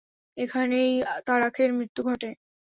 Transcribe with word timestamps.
এখানেই 0.37 0.91
তারাখের 1.27 1.69
মৃত্যু 1.73 2.01
ঘটে। 2.03 2.29